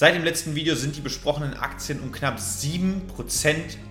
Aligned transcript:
Seit 0.00 0.14
dem 0.14 0.24
letzten 0.24 0.54
Video 0.54 0.74
sind 0.76 0.96
die 0.96 1.02
besprochenen 1.02 1.52
Aktien 1.52 2.00
um 2.00 2.10
knapp 2.10 2.38
7% 2.38 3.02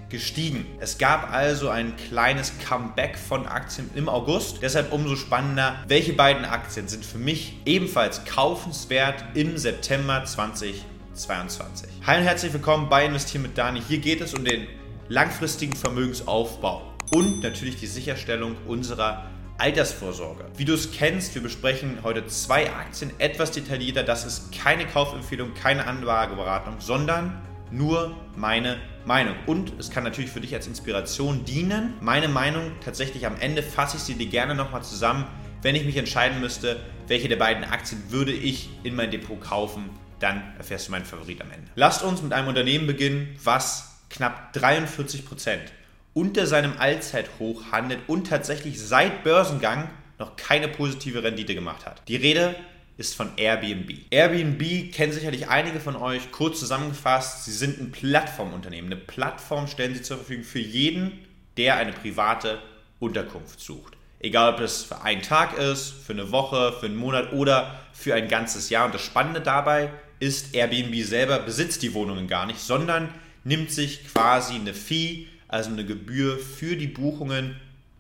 gestiegen. 0.09 0.65
Es 0.79 0.97
gab 0.97 1.31
also 1.31 1.69
ein 1.69 1.95
kleines 1.97 2.51
Comeback 2.67 3.15
von 3.15 3.45
Aktien 3.45 3.91
im 3.93 4.09
August. 4.09 4.63
Deshalb 4.63 4.91
umso 4.91 5.15
spannender, 5.15 5.75
welche 5.87 6.13
beiden 6.13 6.45
Aktien 6.45 6.87
sind 6.87 7.05
für 7.05 7.19
mich 7.19 7.57
ebenfalls 7.67 8.25
kaufenswert 8.25 9.23
im 9.35 9.59
September 9.59 10.25
2022. 10.25 11.87
Hi 12.07 12.17
und 12.17 12.23
herzlich 12.23 12.53
willkommen 12.53 12.89
bei 12.89 13.05
Investieren 13.05 13.43
mit 13.43 13.55
Dani. 13.55 13.79
Hier 13.87 13.99
geht 13.99 14.21
es 14.21 14.33
um 14.33 14.43
den 14.43 14.65
langfristigen 15.09 15.75
Vermögensaufbau 15.75 16.91
und 17.11 17.43
natürlich 17.43 17.75
die 17.75 17.85
Sicherstellung 17.85 18.55
unserer 18.65 19.29
Altersvorsorge. 19.59 20.45
Wie 20.55 20.65
du 20.65 20.73
es 20.73 20.91
kennst, 20.91 21.35
wir 21.35 21.43
besprechen 21.43 21.99
heute 22.03 22.25
zwei 22.27 22.71
Aktien 22.71 23.11
etwas 23.19 23.51
detaillierter. 23.51 24.03
Das 24.03 24.25
ist 24.25 24.51
keine 24.57 24.85
Kaufempfehlung, 24.85 25.53
keine 25.53 25.85
Anlageberatung, 25.85 26.75
sondern 26.79 27.41
nur 27.71 28.15
meine 28.35 28.77
Meinung. 29.05 29.35
Und 29.45 29.73
es 29.79 29.91
kann 29.91 30.03
natürlich 30.03 30.31
für 30.31 30.41
dich 30.41 30.55
als 30.55 30.67
Inspiration 30.67 31.45
dienen. 31.45 31.93
Meine 32.01 32.27
Meinung 32.27 32.71
tatsächlich 32.83 33.25
am 33.25 33.35
Ende 33.39 33.61
fasse 33.61 33.97
ich 33.97 34.03
sie 34.03 34.15
dir 34.15 34.27
gerne 34.27 34.55
nochmal 34.55 34.83
zusammen. 34.83 35.25
Wenn 35.61 35.75
ich 35.75 35.83
mich 35.83 35.97
entscheiden 35.97 36.39
müsste, 36.39 36.79
welche 37.07 37.27
der 37.27 37.35
beiden 37.35 37.65
Aktien 37.65 38.01
würde 38.09 38.31
ich 38.31 38.69
in 38.83 38.95
mein 38.95 39.11
Depot 39.11 39.41
kaufen, 39.41 39.89
dann 40.19 40.41
erfährst 40.57 40.87
du 40.87 40.91
meinen 40.91 41.05
Favorit 41.05 41.41
am 41.41 41.51
Ende. 41.51 41.67
Lasst 41.75 42.03
uns 42.03 42.21
mit 42.21 42.33
einem 42.33 42.47
Unternehmen 42.47 42.87
beginnen, 42.87 43.35
was 43.43 43.99
knapp 44.09 44.53
43 44.53 45.25
Prozent 45.25 45.63
unter 46.13 46.45
seinem 46.45 46.73
Allzeithoch 46.77 47.71
handelt 47.71 48.01
und 48.07 48.27
tatsächlich 48.27 48.79
seit 48.81 49.23
Börsengang 49.23 49.89
noch 50.17 50.35
keine 50.35 50.67
positive 50.67 51.23
Rendite 51.23 51.55
gemacht 51.55 51.85
hat. 51.85 52.07
Die 52.07 52.15
Rede 52.15 52.55
ist 52.97 53.15
von 53.15 53.31
Airbnb. 53.37 53.89
Airbnb 54.09 54.91
kennen 54.91 55.13
sicherlich 55.13 55.47
einige 55.47 55.79
von 55.79 55.95
euch. 55.95 56.31
Kurz 56.31 56.59
zusammengefasst, 56.59 57.45
sie 57.45 57.53
sind 57.53 57.79
ein 57.79 57.91
Plattformunternehmen. 57.91 58.91
Eine 58.91 59.01
Plattform 59.01 59.67
stellen 59.67 59.95
sie 59.95 60.01
zur 60.01 60.17
Verfügung 60.17 60.43
für 60.43 60.59
jeden, 60.59 61.25
der 61.55 61.77
eine 61.77 61.93
private 61.93 62.59
Unterkunft 62.99 63.61
sucht. 63.61 63.95
Egal, 64.19 64.53
ob 64.53 64.59
es 64.59 64.83
für 64.83 65.01
einen 65.01 65.21
Tag 65.21 65.57
ist, 65.57 65.91
für 65.91 66.11
eine 66.11 66.33
Woche, 66.33 66.73
für 66.77 66.87
einen 66.87 66.97
Monat 66.97 67.31
oder 67.31 67.79
für 67.93 68.13
ein 68.13 68.27
ganzes 68.27 68.69
Jahr. 68.69 68.85
Und 68.85 68.93
das 68.93 69.01
Spannende 69.01 69.39
dabei 69.39 69.91
ist, 70.19 70.53
Airbnb 70.53 70.93
selber 71.05 71.39
besitzt 71.39 71.81
die 71.81 71.93
Wohnungen 71.93 72.27
gar 72.27 72.45
nicht, 72.45 72.59
sondern 72.59 73.13
nimmt 73.45 73.71
sich 73.71 74.05
quasi 74.07 74.55
eine 74.55 74.73
Fee 74.73 75.27
also 75.49 75.69
eine 75.71 75.85
Gebühr 75.85 76.39
für 76.39 76.77
die 76.77 76.87
Buchungen. 76.87 77.59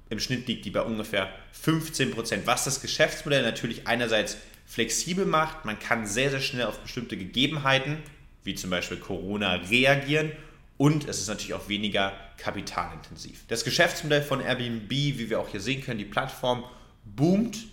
Im 0.09 0.19
Schnitt 0.19 0.47
liegt 0.47 0.63
die 0.63 0.71
bei 0.71 0.81
ungefähr 0.81 1.29
15 1.51 2.11
Prozent, 2.11 2.47
was 2.47 2.63
das 2.63 2.81
Geschäftsmodell 2.81 3.43
natürlich 3.43 3.85
einerseits 3.87 4.37
flexibel 4.65 5.25
macht. 5.25 5.65
Man 5.65 5.77
kann 5.77 6.07
sehr, 6.07 6.29
sehr 6.29 6.39
schnell 6.39 6.65
auf 6.65 6.79
bestimmte 6.79 7.17
Gegebenheiten, 7.17 7.97
wie 8.43 8.55
zum 8.55 8.69
Beispiel 8.69 8.97
Corona, 8.97 9.55
reagieren 9.55 10.31
und 10.79 11.09
es 11.09 11.19
ist 11.19 11.27
natürlich 11.27 11.53
auch 11.53 11.67
weniger 11.67 12.13
kapitalintensiv. 12.37 13.43
Das 13.49 13.65
Geschäftsmodell 13.65 14.21
von 14.21 14.39
Airbnb, 14.39 14.89
wie 14.89 15.29
wir 15.29 15.41
auch 15.41 15.49
hier 15.49 15.59
sehen 15.59 15.83
können, 15.83 15.97
die 15.97 16.05
Plattform 16.05 16.63
boomt, 17.03 17.65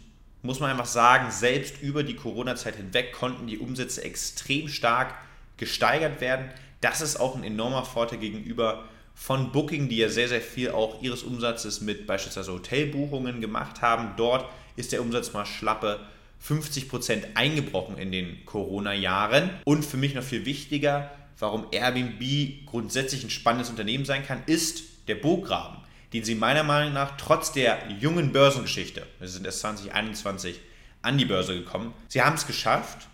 muss 0.42 0.58
man 0.58 0.72
einfach 0.72 0.86
sagen, 0.86 1.30
selbst 1.30 1.80
über 1.82 2.02
die 2.02 2.16
Corona-Zeit 2.16 2.74
hinweg 2.74 3.12
konnten 3.12 3.46
die 3.46 3.58
Umsätze 3.58 4.02
extrem 4.02 4.68
stark 4.68 5.14
gesteigert 5.56 6.20
werden. 6.20 6.50
Das 6.80 7.00
ist 7.00 7.16
auch 7.16 7.36
ein 7.36 7.44
enormer 7.44 7.84
Vorteil 7.84 8.18
gegenüber 8.18 8.88
von 9.16 9.50
Booking, 9.50 9.88
die 9.88 9.96
ja 9.96 10.10
sehr, 10.10 10.28
sehr 10.28 10.42
viel 10.42 10.70
auch 10.70 11.02
ihres 11.02 11.22
Umsatzes 11.24 11.80
mit 11.80 12.06
beispielsweise 12.06 12.52
Hotelbuchungen 12.52 13.40
gemacht 13.40 13.80
haben. 13.80 14.10
Dort 14.16 14.48
ist 14.76 14.92
der 14.92 15.00
Umsatz 15.00 15.32
mal 15.32 15.46
schlappe 15.46 15.98
50% 16.46 17.34
eingebrochen 17.34 17.96
in 17.96 18.12
den 18.12 18.44
Corona-Jahren. 18.44 19.50
Und 19.64 19.84
für 19.84 19.96
mich 19.96 20.14
noch 20.14 20.22
viel 20.22 20.44
wichtiger, 20.44 21.10
warum 21.38 21.66
Airbnb 21.72 22.66
grundsätzlich 22.66 23.24
ein 23.24 23.30
spannendes 23.30 23.70
Unternehmen 23.70 24.04
sein 24.04 24.24
kann, 24.24 24.42
ist 24.44 24.84
der 25.08 25.14
Burggraben, 25.16 25.78
den 26.12 26.22
sie 26.22 26.34
meiner 26.34 26.62
Meinung 26.62 26.92
nach 26.92 27.16
trotz 27.16 27.52
der 27.52 27.90
jungen 27.98 28.32
Börsengeschichte, 28.32 29.06
wir 29.18 29.28
sind 29.28 29.46
erst 29.46 29.60
2021 29.60 30.60
an 31.00 31.16
die 31.16 31.24
Börse 31.24 31.54
gekommen, 31.54 31.94
sie 32.08 32.22
haben 32.22 32.34
es 32.34 32.46
geschafft, 32.46 33.08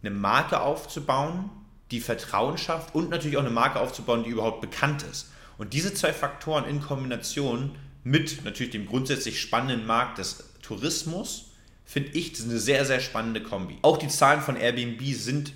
eine 0.00 0.10
Marke 0.10 0.60
aufzubauen, 0.60 1.50
die 1.90 2.00
Vertrauen 2.00 2.56
schafft 2.56 2.94
und 2.94 3.10
natürlich 3.10 3.36
auch 3.36 3.42
eine 3.42 3.50
Marke 3.50 3.78
aufzubauen, 3.78 4.24
die 4.24 4.30
überhaupt 4.30 4.62
bekannt 4.62 5.02
ist. 5.02 5.30
Und 5.58 5.72
diese 5.72 5.94
zwei 5.94 6.12
Faktoren 6.12 6.64
in 6.64 6.80
Kombination 6.80 7.76
mit 8.02 8.44
natürlich 8.44 8.72
dem 8.72 8.86
grundsätzlich 8.86 9.40
spannenden 9.40 9.86
Markt 9.86 10.18
des 10.18 10.44
Tourismus, 10.62 11.52
finde 11.84 12.10
ich, 12.10 12.40
eine 12.42 12.58
sehr, 12.58 12.84
sehr 12.84 13.00
spannende 13.00 13.42
Kombi. 13.42 13.78
Auch 13.82 13.98
die 13.98 14.08
Zahlen 14.08 14.40
von 14.40 14.56
Airbnb 14.56 15.00
sind 15.14 15.52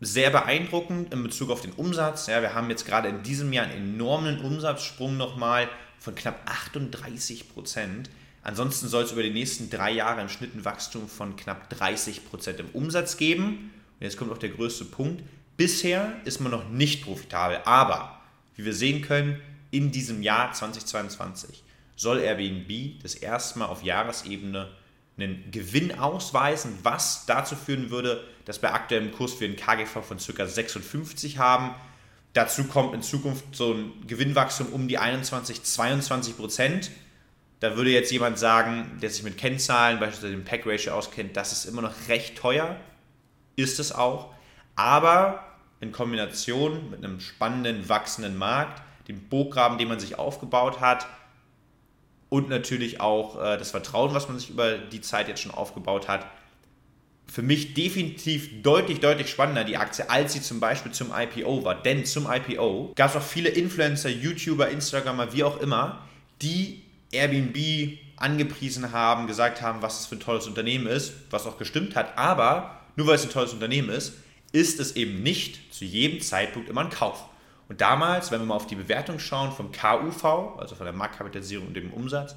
sehr 0.00 0.30
beeindruckend 0.30 1.12
in 1.12 1.22
Bezug 1.22 1.50
auf 1.50 1.60
den 1.60 1.72
Umsatz. 1.72 2.26
Ja, 2.26 2.42
wir 2.42 2.54
haben 2.54 2.70
jetzt 2.70 2.86
gerade 2.86 3.08
in 3.08 3.22
diesem 3.22 3.52
Jahr 3.52 3.66
einen 3.66 3.94
enormen 3.94 4.40
Umsatzsprung 4.40 5.16
nochmal 5.16 5.68
von 5.98 6.14
knapp 6.14 6.40
38 6.46 7.52
Prozent. 7.52 8.10
Ansonsten 8.42 8.88
soll 8.88 9.04
es 9.04 9.12
über 9.12 9.22
die 9.22 9.30
nächsten 9.30 9.70
drei 9.70 9.92
Jahre 9.92 10.20
im 10.20 10.28
Schnitt 10.28 10.56
ein 10.56 10.64
Wachstum 10.64 11.08
von 11.08 11.36
knapp 11.36 11.70
30 11.70 12.28
Prozent 12.28 12.58
im 12.58 12.68
Umsatz 12.72 13.16
geben. 13.16 13.70
Und 14.00 14.04
jetzt 14.04 14.16
kommt 14.16 14.32
auch 14.32 14.38
der 14.38 14.48
größte 14.48 14.84
Punkt. 14.86 15.22
Bisher 15.56 16.20
ist 16.24 16.40
man 16.40 16.50
noch 16.50 16.68
nicht 16.68 17.04
profitabel, 17.04 17.60
aber 17.64 18.21
wie 18.56 18.64
wir 18.64 18.74
sehen 18.74 19.02
können, 19.02 19.40
in 19.70 19.90
diesem 19.90 20.22
Jahr 20.22 20.52
2022 20.52 21.62
soll 21.96 22.20
Airbnb 22.20 23.00
das 23.02 23.14
erste 23.14 23.58
Mal 23.58 23.66
auf 23.66 23.82
Jahresebene 23.82 24.68
einen 25.16 25.50
Gewinn 25.50 25.98
ausweisen, 25.98 26.78
was 26.82 27.26
dazu 27.26 27.54
führen 27.54 27.90
würde, 27.90 28.24
dass 28.44 28.62
wir 28.62 28.74
aktuellem 28.74 29.12
Kurs 29.12 29.34
für 29.34 29.44
einen 29.44 29.56
KGV 29.56 30.02
von 30.02 30.18
ca. 30.18 30.46
56 30.46 31.38
haben. 31.38 31.74
Dazu 32.32 32.64
kommt 32.64 32.94
in 32.94 33.02
Zukunft 33.02 33.44
so 33.52 33.74
ein 33.74 33.92
Gewinnwachstum 34.06 34.68
um 34.68 34.88
die 34.88 34.98
21, 34.98 35.62
22 35.62 36.36
Prozent. 36.36 36.90
Da 37.60 37.76
würde 37.76 37.90
jetzt 37.90 38.10
jemand 38.10 38.38
sagen, 38.38 38.98
der 39.00 39.10
sich 39.10 39.22
mit 39.22 39.38
Kennzahlen, 39.38 40.00
beispielsweise 40.00 40.32
dem 40.32 40.44
Pack 40.44 40.66
Ratio 40.66 40.94
auskennt, 40.94 41.36
das 41.36 41.52
ist 41.52 41.66
immer 41.66 41.82
noch 41.82 41.94
recht 42.08 42.36
teuer. 42.36 42.76
Ist 43.54 43.78
es 43.78 43.92
auch. 43.92 44.34
Aber 44.74 45.51
in 45.82 45.92
Kombination 45.92 46.90
mit 46.90 47.04
einem 47.04 47.20
spannenden, 47.20 47.88
wachsenden 47.88 48.38
Markt, 48.38 48.80
dem 49.08 49.28
Burggraben, 49.28 49.78
den 49.78 49.88
man 49.88 49.98
sich 49.98 50.18
aufgebaut 50.18 50.80
hat 50.80 51.06
und 52.28 52.48
natürlich 52.48 53.00
auch 53.00 53.36
äh, 53.36 53.58
das 53.58 53.72
Vertrauen, 53.72 54.14
was 54.14 54.28
man 54.28 54.38
sich 54.38 54.50
über 54.50 54.78
die 54.78 55.00
Zeit 55.00 55.28
jetzt 55.28 55.42
schon 55.42 55.50
aufgebaut 55.50 56.08
hat, 56.08 56.24
für 57.26 57.42
mich 57.42 57.74
definitiv 57.74 58.62
deutlich, 58.62 59.00
deutlich 59.00 59.28
spannender, 59.28 59.64
die 59.64 59.76
Aktie, 59.76 60.08
als 60.08 60.34
sie 60.34 60.40
zum 60.40 60.60
Beispiel 60.60 60.92
zum 60.92 61.12
IPO 61.12 61.64
war. 61.64 61.82
Denn 61.82 62.04
zum 62.04 62.30
IPO 62.30 62.92
gab 62.94 63.10
es 63.10 63.16
auch 63.16 63.22
viele 63.22 63.48
Influencer, 63.48 64.08
YouTuber, 64.08 64.68
Instagramer, 64.68 65.32
wie 65.32 65.42
auch 65.42 65.60
immer, 65.60 66.06
die 66.42 66.82
Airbnb 67.10 67.98
angepriesen 68.16 68.92
haben, 68.92 69.26
gesagt 69.26 69.62
haben, 69.62 69.82
was 69.82 70.00
es 70.00 70.06
für 70.06 70.16
ein 70.16 70.20
tolles 70.20 70.46
Unternehmen 70.46 70.86
ist, 70.86 71.12
was 71.30 71.46
auch 71.46 71.58
gestimmt 71.58 71.96
hat. 71.96 72.16
Aber 72.16 72.82
nur 72.96 73.08
weil 73.08 73.16
es 73.16 73.24
ein 73.24 73.30
tolles 73.30 73.52
Unternehmen 73.52 73.88
ist, 73.88 74.12
ist 74.52 74.80
es 74.80 74.96
eben 74.96 75.22
nicht 75.22 75.74
zu 75.74 75.84
jedem 75.84 76.20
Zeitpunkt 76.20 76.68
immer 76.68 76.82
ein 76.82 76.90
Kauf. 76.90 77.24
Und 77.68 77.80
damals, 77.80 78.30
wenn 78.30 78.40
wir 78.40 78.46
mal 78.46 78.56
auf 78.56 78.66
die 78.66 78.74
Bewertung 78.74 79.18
schauen 79.18 79.52
vom 79.52 79.72
KUV, 79.72 80.58
also 80.58 80.74
von 80.74 80.84
der 80.84 80.92
Marktkapitalisierung 80.92 81.68
und 81.68 81.74
dem 81.74 81.92
Umsatz, 81.92 82.34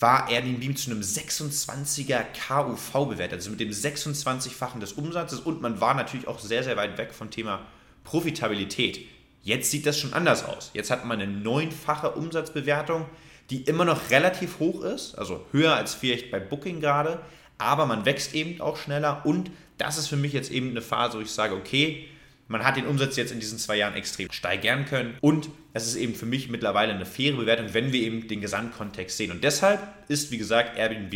war 0.00 0.28
Airbnb 0.28 0.76
zu 0.76 0.90
einem 0.90 1.00
26er 1.00 2.24
KUV 2.46 3.08
bewertet, 3.08 3.34
also 3.34 3.50
mit 3.50 3.60
dem 3.60 3.70
26-fachen 3.70 4.80
des 4.80 4.94
Umsatzes 4.94 5.40
und 5.40 5.62
man 5.62 5.80
war 5.80 5.94
natürlich 5.94 6.26
auch 6.26 6.40
sehr, 6.40 6.64
sehr 6.64 6.76
weit 6.76 6.98
weg 6.98 7.14
vom 7.14 7.30
Thema 7.30 7.60
Profitabilität. 8.02 9.06
Jetzt 9.42 9.70
sieht 9.70 9.86
das 9.86 9.98
schon 9.98 10.12
anders 10.12 10.44
aus. 10.44 10.70
Jetzt 10.74 10.90
hat 10.90 11.04
man 11.04 11.20
eine 11.20 11.30
neunfache 11.30 12.10
Umsatzbewertung, 12.10 13.06
die 13.50 13.62
immer 13.62 13.84
noch 13.84 14.10
relativ 14.10 14.58
hoch 14.58 14.82
ist, 14.82 15.16
also 15.16 15.46
höher 15.52 15.74
als 15.74 15.94
vielleicht 15.94 16.30
bei 16.30 16.40
Booking 16.40 16.80
gerade, 16.80 17.20
aber 17.58 17.86
man 17.86 18.04
wächst 18.04 18.34
eben 18.34 18.60
auch 18.60 18.76
schneller 18.76 19.24
und 19.24 19.50
das 19.78 19.98
ist 19.98 20.08
für 20.08 20.16
mich 20.16 20.32
jetzt 20.32 20.50
eben 20.50 20.70
eine 20.70 20.82
Phase, 20.82 21.18
wo 21.18 21.22
ich 21.22 21.30
sage, 21.30 21.54
okay, 21.54 22.08
man 22.46 22.64
hat 22.64 22.76
den 22.76 22.86
Umsatz 22.86 23.16
jetzt 23.16 23.32
in 23.32 23.40
diesen 23.40 23.58
zwei 23.58 23.76
Jahren 23.76 23.94
extrem 23.94 24.30
steigern 24.30 24.84
können 24.84 25.16
und 25.20 25.48
es 25.72 25.86
ist 25.86 25.96
eben 25.96 26.14
für 26.14 26.26
mich 26.26 26.48
mittlerweile 26.48 26.92
eine 26.92 27.06
faire 27.06 27.36
Bewertung, 27.36 27.72
wenn 27.72 27.92
wir 27.92 28.02
eben 28.02 28.28
den 28.28 28.40
Gesamtkontext 28.40 29.16
sehen. 29.16 29.30
Und 29.30 29.42
deshalb 29.42 29.80
ist, 30.08 30.30
wie 30.30 30.38
gesagt, 30.38 30.76
Airbnb 30.78 31.14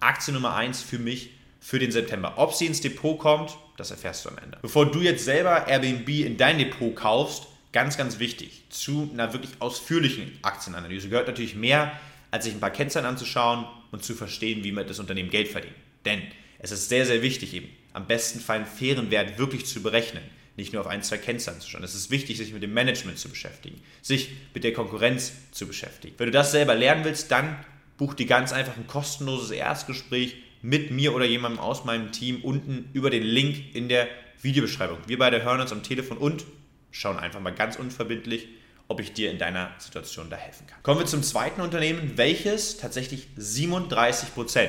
Aktie 0.00 0.34
Nummer 0.34 0.54
1 0.54 0.82
für 0.82 0.98
mich 0.98 1.30
für 1.60 1.78
den 1.78 1.90
September. 1.90 2.34
Ob 2.36 2.52
sie 2.52 2.66
ins 2.66 2.82
Depot 2.82 3.18
kommt, 3.18 3.56
das 3.78 3.90
erfährst 3.90 4.24
du 4.24 4.28
am 4.28 4.38
Ende. 4.38 4.58
Bevor 4.60 4.90
du 4.90 5.00
jetzt 5.00 5.24
selber 5.24 5.66
Airbnb 5.66 6.08
in 6.08 6.36
dein 6.36 6.58
Depot 6.58 6.94
kaufst, 6.94 7.46
ganz, 7.72 7.96
ganz 7.96 8.18
wichtig, 8.18 8.64
zu 8.68 9.08
einer 9.12 9.32
wirklich 9.32 9.52
ausführlichen 9.60 10.38
Aktienanalyse 10.42 11.08
gehört 11.08 11.26
natürlich 11.26 11.54
mehr, 11.54 11.98
als 12.30 12.44
sich 12.44 12.54
ein 12.54 12.60
paar 12.60 12.70
Kennzahlen 12.70 13.06
anzuschauen 13.06 13.64
und 13.92 14.04
zu 14.04 14.14
verstehen, 14.14 14.62
wie 14.62 14.72
man 14.72 14.86
das 14.86 14.98
Unternehmen 14.98 15.30
Geld 15.30 15.48
verdient. 15.48 15.74
Denn 16.04 16.20
es 16.58 16.70
ist 16.70 16.90
sehr, 16.90 17.06
sehr 17.06 17.22
wichtig, 17.22 17.54
eben 17.54 17.68
am 17.94 18.06
besten 18.06 18.40
Fall 18.40 18.58
einen 18.58 18.66
fairen 18.66 19.10
Wert 19.10 19.38
wirklich 19.38 19.66
zu 19.66 19.82
berechnen. 19.82 20.22
Nicht 20.56 20.72
nur 20.72 20.82
auf 20.82 20.86
ein, 20.86 21.02
zwei 21.02 21.16
Kennzahlen 21.16 21.60
zu 21.60 21.68
schauen. 21.68 21.82
Es 21.82 21.94
ist 21.94 22.10
wichtig, 22.10 22.36
sich 22.36 22.52
mit 22.52 22.62
dem 22.62 22.74
Management 22.74 23.18
zu 23.18 23.28
beschäftigen, 23.28 23.80
sich 24.02 24.30
mit 24.52 24.62
der 24.62 24.72
Konkurrenz 24.72 25.32
zu 25.50 25.66
beschäftigen. 25.66 26.14
Wenn 26.18 26.26
du 26.26 26.32
das 26.32 26.52
selber 26.52 26.74
lernen 26.74 27.04
willst, 27.04 27.30
dann 27.30 27.56
buch 27.96 28.14
dir 28.14 28.26
ganz 28.26 28.52
einfach 28.52 28.76
ein 28.76 28.86
kostenloses 28.86 29.50
Erstgespräch 29.50 30.36
mit 30.62 30.90
mir 30.90 31.14
oder 31.14 31.24
jemandem 31.24 31.60
aus 31.60 31.84
meinem 31.84 32.12
Team 32.12 32.42
unten 32.42 32.88
über 32.92 33.10
den 33.10 33.22
Link 33.22 33.74
in 33.74 33.88
der 33.88 34.08
Videobeschreibung. 34.42 34.98
Wir 35.06 35.18
beide 35.18 35.42
hören 35.42 35.60
uns 35.60 35.72
am 35.72 35.82
Telefon 35.82 36.18
und 36.18 36.44
schauen 36.90 37.18
einfach 37.18 37.40
mal 37.40 37.54
ganz 37.54 37.76
unverbindlich, 37.76 38.48
ob 38.88 39.00
ich 39.00 39.12
dir 39.12 39.30
in 39.30 39.38
deiner 39.38 39.72
Situation 39.78 40.30
da 40.30 40.36
helfen 40.36 40.66
kann. 40.66 40.82
Kommen 40.82 41.00
wir 41.00 41.06
zum 41.06 41.22
zweiten 41.22 41.60
Unternehmen, 41.60 42.12
welches 42.16 42.76
tatsächlich 42.76 43.28
37% 43.38 44.68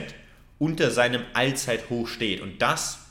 unter 0.58 0.92
seinem 0.92 1.22
Allzeithoch 1.34 2.08
steht. 2.08 2.42
Und 2.42 2.62
das 2.62 3.05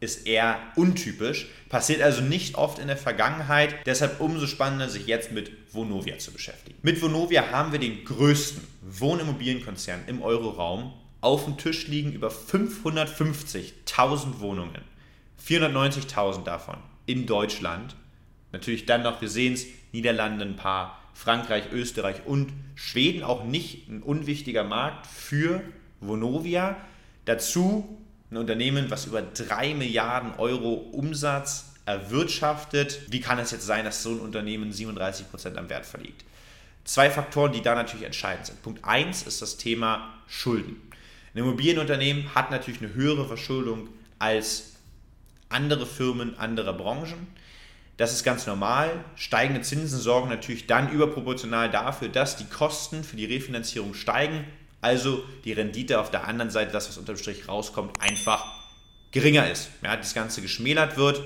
ist 0.00 0.26
eher 0.26 0.58
untypisch, 0.76 1.48
passiert 1.68 2.02
also 2.02 2.22
nicht 2.22 2.54
oft 2.54 2.78
in 2.78 2.86
der 2.86 2.96
Vergangenheit, 2.96 3.74
deshalb 3.86 4.20
umso 4.20 4.46
spannender, 4.46 4.88
sich 4.88 5.06
jetzt 5.06 5.32
mit 5.32 5.50
Vonovia 5.72 6.18
zu 6.18 6.32
beschäftigen. 6.32 6.78
Mit 6.82 7.02
Vonovia 7.02 7.50
haben 7.50 7.72
wir 7.72 7.80
den 7.80 8.04
größten 8.04 8.62
Wohnimmobilienkonzern 8.82 10.02
im 10.06 10.22
Euroraum. 10.22 10.92
Auf 11.20 11.44
dem 11.44 11.58
Tisch 11.58 11.88
liegen 11.88 12.12
über 12.12 12.28
550.000 12.28 14.38
Wohnungen, 14.38 14.82
490.000 15.44 16.44
davon 16.44 16.76
in 17.06 17.26
Deutschland. 17.26 17.96
Natürlich 18.52 18.86
dann 18.86 19.02
noch, 19.02 19.20
wir 19.20 19.28
sehen 19.28 19.54
es, 19.54 19.66
Niederlande 19.92 20.44
ein 20.44 20.56
paar, 20.56 21.02
Frankreich, 21.12 21.72
Österreich 21.72 22.24
und 22.26 22.52
Schweden 22.76 23.24
auch 23.24 23.42
nicht 23.42 23.88
ein 23.88 24.04
unwichtiger 24.04 24.62
Markt 24.62 25.08
für 25.08 25.60
Vonovia. 26.00 26.76
Dazu 27.24 27.98
ein 28.30 28.36
Unternehmen, 28.36 28.90
was 28.90 29.06
über 29.06 29.22
3 29.22 29.74
Milliarden 29.74 30.34
Euro 30.38 30.74
Umsatz 30.74 31.72
erwirtschaftet. 31.86 33.00
Wie 33.08 33.20
kann 33.20 33.38
es 33.38 33.50
jetzt 33.50 33.66
sein, 33.66 33.84
dass 33.84 34.02
so 34.02 34.10
ein 34.10 34.20
Unternehmen 34.20 34.72
37 34.72 35.30
Prozent 35.30 35.56
am 35.56 35.70
Wert 35.70 35.86
verliegt? 35.86 36.24
Zwei 36.84 37.10
Faktoren, 37.10 37.52
die 37.52 37.62
da 37.62 37.74
natürlich 37.74 38.06
entscheidend 38.06 38.46
sind. 38.46 38.62
Punkt 38.62 38.84
1 38.84 39.22
ist 39.22 39.40
das 39.42 39.56
Thema 39.56 40.14
Schulden. 40.26 40.80
Ein 41.34 41.40
Immobilienunternehmen 41.40 42.34
hat 42.34 42.50
natürlich 42.50 42.80
eine 42.80 42.94
höhere 42.94 43.26
Verschuldung 43.26 43.88
als 44.18 44.72
andere 45.48 45.86
Firmen 45.86 46.38
anderer 46.38 46.72
Branchen. 46.72 47.26
Das 47.96 48.12
ist 48.12 48.24
ganz 48.24 48.46
normal. 48.46 49.04
Steigende 49.16 49.62
Zinsen 49.62 49.98
sorgen 49.98 50.28
natürlich 50.28 50.66
dann 50.66 50.90
überproportional 50.92 51.70
dafür, 51.70 52.08
dass 52.08 52.36
die 52.36 52.46
Kosten 52.46 53.02
für 53.02 53.16
die 53.16 53.24
Refinanzierung 53.24 53.94
steigen. 53.94 54.44
Also 54.80 55.24
die 55.44 55.52
Rendite 55.52 56.00
auf 56.00 56.10
der 56.10 56.26
anderen 56.26 56.50
Seite, 56.50 56.72
das, 56.72 56.88
was 56.88 56.98
unterm 56.98 57.16
Strich 57.16 57.48
rauskommt, 57.48 58.00
einfach 58.00 58.44
geringer 59.10 59.50
ist. 59.50 59.70
Ja, 59.82 59.96
das 59.96 60.14
Ganze 60.14 60.42
geschmälert 60.42 60.96
wird. 60.96 61.22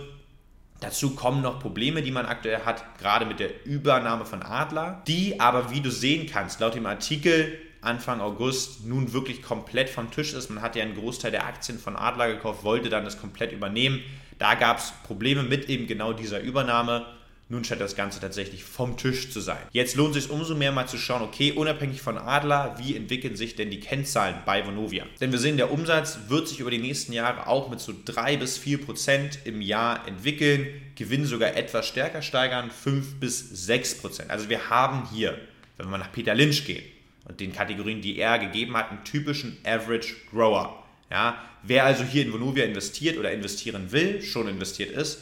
Dazu 0.81 1.14
kommen 1.14 1.43
noch 1.43 1.60
Probleme, 1.60 2.02
die 2.02 2.10
man 2.10 2.26
aktuell 2.26 2.64
hat, 2.64 2.99
gerade 2.99 3.25
mit 3.25 3.38
der 3.38 3.64
Übernahme 3.64 4.25
von 4.25 4.43
Adler, 4.43 5.02
die 5.06 5.38
aber, 5.38 5.70
wie 5.70 5.81
du 5.81 5.90
sehen 5.90 6.26
kannst, 6.26 6.58
laut 6.58 6.75
dem 6.75 6.87
Artikel 6.87 7.56
Anfang 7.82 8.20
August 8.20 8.84
nun 8.84 9.12
wirklich 9.12 9.43
komplett 9.43 9.90
vom 9.90 10.10
Tisch 10.10 10.32
ist. 10.34 10.50
Man 10.50 10.62
hat 10.62 10.76
ja 10.76 10.84
einen 10.84 10.94
Großteil 10.94 11.32
der 11.32 11.46
Aktien 11.46 11.78
von 11.78 11.96
Adler 11.96 12.28
gekauft, 12.28 12.62
wollte 12.62 12.88
dann 12.88 13.04
das 13.04 13.20
komplett 13.20 13.52
übernehmen. 13.52 14.00
Da 14.38 14.54
gab 14.54 14.78
es 14.78 14.93
Probleme 15.04 15.43
mit 15.43 15.69
eben 15.69 15.87
genau 15.87 16.12
dieser 16.12 16.40
Übernahme. 16.40 17.06
Nun 17.52 17.64
scheint 17.64 17.82
das 17.82 17.96
Ganze 17.96 18.19
tatsächlich 18.19 18.64
vom 18.64 18.96
Tisch 18.96 19.31
zu 19.31 19.38
sein. 19.40 19.58
Jetzt 19.72 19.94
lohnt 19.94 20.16
es 20.16 20.22
sich 20.22 20.32
umso 20.32 20.54
mehr 20.54 20.72
mal 20.72 20.87
zu 20.87 20.96
schauen, 20.96 21.20
okay, 21.20 21.52
unabhängig 21.52 22.00
von 22.00 22.16
Adler, 22.16 22.76
wie 22.78 22.96
entwickeln 22.96 23.37
sich 23.37 23.56
denn 23.56 23.70
die 23.70 23.78
Kennzahlen 23.78 24.37
bei 24.46 24.66
Vonovia? 24.66 25.04
Denn 25.20 25.32
wir 25.32 25.38
sehen, 25.38 25.58
der 25.58 25.70
Umsatz 25.70 26.19
wird 26.28 26.49
sich 26.49 26.60
über 26.60 26.70
die 26.70 26.78
nächsten 26.78 27.12
Jahre 27.12 27.49
auch 27.49 27.69
mit 27.69 27.78
so 27.78 27.93
3 28.06 28.38
bis 28.38 28.56
4 28.56 28.87
Prozent 28.87 29.40
im 29.44 29.60
Jahr 29.60 30.08
entwickeln, 30.08 30.66
Gewinn 30.94 31.26
sogar 31.26 31.54
etwas 31.54 31.87
stärker 31.87 32.22
steigern, 32.22 32.70
5 32.70 33.20
bis 33.20 33.66
6 33.66 33.99
Prozent. 33.99 34.31
Also 34.31 34.49
wir 34.49 34.70
haben 34.70 35.06
hier, 35.12 35.38
wenn 35.76 35.90
wir 35.90 35.99
nach 35.99 36.10
Peter 36.10 36.34
Lynch 36.34 36.64
gehen 36.64 36.84
und 37.28 37.38
den 37.38 37.52
Kategorien, 37.52 38.00
die 38.00 38.16
er 38.16 38.38
gegeben 38.38 38.75
hat, 38.78 38.90
einen 38.90 39.04
typischen 39.04 39.58
Average 39.62 40.14
Grower. 40.31 40.82
Ja, 41.10 41.37
wer 41.62 41.84
also 41.84 42.02
hier 42.02 42.25
in 42.25 42.32
Vonovia 42.32 42.64
investiert 42.64 43.19
oder 43.19 43.31
investieren 43.31 43.93
will, 43.93 44.22
schon 44.22 44.49
investiert 44.49 44.93
ist, 44.93 45.19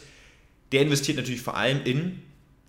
der 0.73 0.83
investiert 0.83 1.17
natürlich 1.17 1.43
vor 1.43 1.57
allem 1.57 1.83
in 1.85 2.23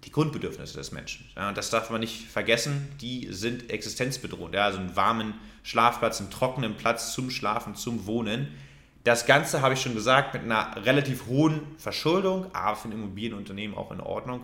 die 0.03 0.11
Grundbedürfnisse 0.11 0.77
des 0.77 0.91
Menschen. 0.91 1.25
Ja, 1.35 1.51
das 1.51 1.69
darf 1.69 1.89
man 1.89 1.99
nicht 1.99 2.27
vergessen, 2.27 2.89
die 3.01 3.27
sind 3.31 3.69
existenzbedrohend. 3.69 4.55
Ja, 4.55 4.65
also 4.65 4.79
einen 4.79 4.95
warmen 4.95 5.35
Schlafplatz, 5.63 6.19
einen 6.19 6.31
trockenen 6.31 6.75
Platz 6.75 7.13
zum 7.13 7.29
Schlafen, 7.29 7.75
zum 7.75 8.07
Wohnen. 8.07 8.47
Das 9.03 9.25
Ganze 9.25 9.61
habe 9.61 9.75
ich 9.75 9.81
schon 9.81 9.93
gesagt, 9.93 10.33
mit 10.33 10.43
einer 10.43 10.85
relativ 10.85 11.27
hohen 11.27 11.61
Verschuldung, 11.77 12.53
aber 12.53 12.75
für 12.75 12.87
ein 12.87 12.93
Immobilienunternehmen 12.93 13.77
auch 13.77 13.91
in 13.91 13.99
Ordnung. 13.99 14.41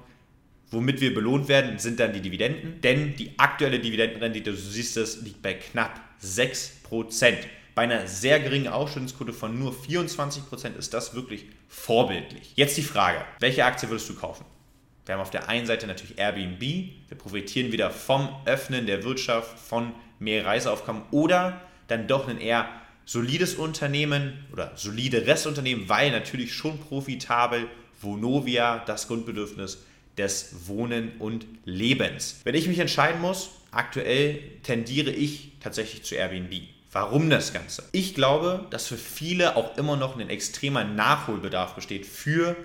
Womit 0.69 0.99
wir 0.99 1.13
belohnt 1.13 1.47
werden, 1.47 1.79
sind 1.79 1.99
dann 1.99 2.11
die 2.13 2.21
Dividenden, 2.21 2.81
denn 2.81 3.15
die 3.15 3.39
aktuelle 3.39 3.79
Dividendenrendite, 3.79 4.51
du 4.51 4.57
siehst 4.57 4.97
es, 4.97 5.21
liegt 5.21 5.41
bei 5.41 5.53
knapp 5.53 5.99
6%. 6.21 7.37
Bei 7.77 7.83
einer 7.83 8.07
sehr 8.07 8.39
geringen 8.39 8.69
Ausschüttungsquote 8.69 9.33
von 9.33 9.59
nur 9.59 9.71
24% 9.71 10.75
ist 10.79 10.95
das 10.95 11.13
wirklich 11.13 11.45
vorbildlich. 11.67 12.53
Jetzt 12.55 12.75
die 12.75 12.81
Frage, 12.81 13.23
welche 13.37 13.65
Aktie 13.65 13.87
würdest 13.87 14.09
du 14.09 14.15
kaufen? 14.15 14.45
Wir 15.05 15.13
haben 15.13 15.21
auf 15.21 15.29
der 15.29 15.47
einen 15.47 15.67
Seite 15.67 15.85
natürlich 15.85 16.17
Airbnb, 16.17 16.59
wir 16.59 17.17
profitieren 17.19 17.71
wieder 17.71 17.91
vom 17.91 18.29
Öffnen 18.45 18.87
der 18.87 19.03
Wirtschaft, 19.03 19.59
von 19.59 19.93
mehr 20.17 20.43
Reiseaufkommen 20.43 21.03
oder 21.11 21.61
dann 21.87 22.07
doch 22.07 22.27
ein 22.27 22.39
eher 22.39 22.67
solides 23.05 23.53
Unternehmen 23.53 24.43
oder 24.51 24.71
solide 24.73 25.27
Restunternehmen, 25.27 25.87
weil 25.87 26.09
natürlich 26.09 26.55
schon 26.55 26.79
profitabel 26.79 27.67
Vonovia 28.01 28.79
das 28.87 29.07
Grundbedürfnis 29.07 29.85
des 30.17 30.67
Wohnen 30.67 31.11
und 31.19 31.45
Lebens. 31.65 32.41
Wenn 32.43 32.55
ich 32.55 32.67
mich 32.67 32.79
entscheiden 32.79 33.21
muss, 33.21 33.51
aktuell 33.69 34.39
tendiere 34.63 35.11
ich 35.11 35.51
tatsächlich 35.59 36.01
zu 36.01 36.15
Airbnb. 36.15 36.69
Warum 36.99 37.29
das 37.29 37.53
Ganze? 37.53 37.83
Ich 37.91 38.15
glaube, 38.15 38.65
dass 38.71 38.87
für 38.87 38.97
viele 38.97 39.55
auch 39.55 39.77
immer 39.77 39.95
noch 39.97 40.17
ein 40.17 40.31
extremer 40.31 40.83
Nachholbedarf 40.83 41.75
besteht 41.75 42.07
für 42.07 42.55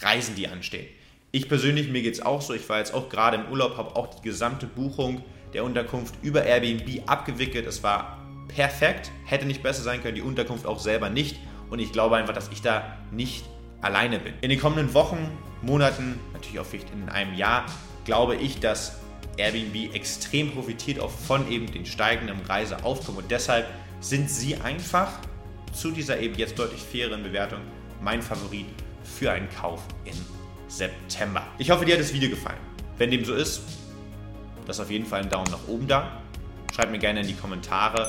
Reisen, 0.00 0.34
die 0.36 0.48
anstehen. 0.48 0.86
Ich 1.32 1.50
persönlich, 1.50 1.90
mir 1.90 2.00
geht 2.00 2.14
es 2.14 2.22
auch 2.22 2.40
so, 2.40 2.54
ich 2.54 2.66
war 2.70 2.78
jetzt 2.78 2.94
auch 2.94 3.10
gerade 3.10 3.36
im 3.36 3.52
Urlaub, 3.52 3.76
habe 3.76 3.94
auch 3.94 4.14
die 4.14 4.22
gesamte 4.22 4.66
Buchung 4.66 5.22
der 5.52 5.64
Unterkunft 5.64 6.14
über 6.22 6.44
Airbnb 6.44 7.02
abgewickelt. 7.04 7.66
Es 7.66 7.82
war 7.82 8.26
perfekt, 8.48 9.10
hätte 9.26 9.44
nicht 9.44 9.62
besser 9.62 9.82
sein 9.82 10.02
können, 10.02 10.14
die 10.14 10.22
Unterkunft 10.22 10.64
auch 10.64 10.78
selber 10.78 11.10
nicht. 11.10 11.36
Und 11.68 11.78
ich 11.78 11.92
glaube 11.92 12.16
einfach, 12.16 12.32
dass 12.32 12.48
ich 12.48 12.62
da 12.62 12.96
nicht 13.10 13.44
alleine 13.82 14.18
bin. 14.18 14.32
In 14.40 14.48
den 14.48 14.60
kommenden 14.60 14.94
Wochen, 14.94 15.30
Monaten, 15.60 16.18
natürlich 16.32 16.58
auch 16.58 16.64
vielleicht 16.64 16.88
in 16.90 17.10
einem 17.10 17.34
Jahr, 17.34 17.66
glaube 18.06 18.36
ich, 18.36 18.60
dass 18.60 19.03
Airbnb 19.36 19.94
extrem 19.94 20.52
profitiert 20.52 21.00
auch 21.00 21.10
von 21.10 21.50
eben 21.50 21.70
den 21.70 21.86
steigenden 21.86 22.40
Reiseaufkommen 22.42 23.22
und 23.22 23.30
deshalb 23.30 23.66
sind 24.00 24.30
sie 24.30 24.56
einfach 24.56 25.10
zu 25.72 25.90
dieser 25.90 26.18
eben 26.20 26.34
jetzt 26.36 26.58
deutlich 26.58 26.80
faireren 26.80 27.22
Bewertung 27.22 27.60
mein 28.00 28.22
Favorit 28.22 28.66
für 29.02 29.32
einen 29.32 29.48
Kauf 29.50 29.82
im 30.04 30.14
September. 30.68 31.46
Ich 31.58 31.70
hoffe, 31.70 31.84
dir 31.84 31.94
hat 31.94 32.00
das 32.00 32.12
Video 32.12 32.30
gefallen. 32.30 32.58
Wenn 32.96 33.10
dem 33.10 33.24
so 33.24 33.34
ist, 33.34 33.62
lass 34.66 34.80
auf 34.80 34.90
jeden 34.90 35.06
Fall 35.06 35.22
einen 35.22 35.30
Daumen 35.30 35.50
nach 35.50 35.68
oben 35.68 35.88
da. 35.88 36.22
Schreib 36.74 36.90
mir 36.90 36.98
gerne 36.98 37.20
in 37.20 37.26
die 37.26 37.34
Kommentare, 37.34 38.08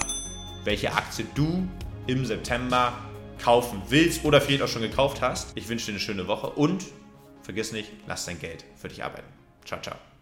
welche 0.64 0.92
Aktie 0.92 1.26
du 1.36 1.68
im 2.08 2.26
September 2.26 2.94
kaufen 3.42 3.82
willst 3.90 4.24
oder 4.26 4.42
vielleicht 4.42 4.64
auch 4.64 4.68
schon 4.68 4.82
gekauft 4.82 5.22
hast. 5.22 5.52
Ich 5.56 5.68
wünsche 5.68 5.88
dir 5.88 5.94
eine 5.94 6.00
schöne 6.00 6.28
Woche 6.28 6.48
und 6.48 6.86
vergiss 7.42 7.72
nicht, 7.72 7.92
lass 8.08 8.26
dein 8.26 8.40
Geld 8.40 8.66
für 8.76 8.88
dich 8.88 9.04
arbeiten. 9.04 9.28
Ciao, 9.66 9.82
ciao. 9.82 10.06